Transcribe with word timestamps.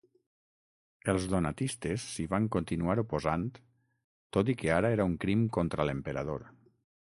Els 1.11 1.27
donatistes 1.33 2.05
s'hi 2.15 2.25
van 2.33 2.47
continuar 2.57 2.97
oposant 3.03 3.45
tot 4.39 4.53
i 4.55 4.59
que 4.63 4.75
ara 4.81 4.93
era 4.99 5.09
un 5.13 5.17
crim 5.27 5.49
contra 5.59 5.91
l'emperador. 5.91 6.53